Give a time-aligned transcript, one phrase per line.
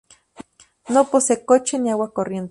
[0.89, 2.39] No posee coche ni agua corriente.